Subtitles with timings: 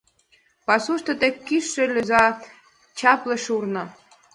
[0.65, 2.25] Пасушто тек кушшо лӧза
[2.97, 3.83] чапле шурно!